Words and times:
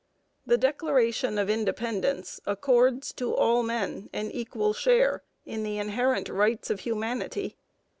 The 0.47 0.57
Declaration 0.57 1.37
of 1.37 1.47
Independence 1.47 2.39
accords 2.47 3.13
to 3.13 3.35
all 3.35 3.61
men 3.61 4.09
an 4.11 4.31
equal 4.31 4.73
share 4.73 5.21
in 5.45 5.61
the 5.61 5.77
inherent 5.77 6.27
rights 6.27 6.71
of 6.71 6.79
humanity. 6.79 7.55